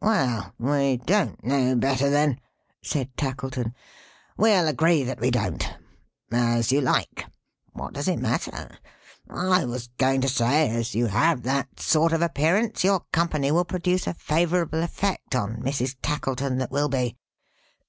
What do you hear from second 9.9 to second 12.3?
going to say, as you have that sort of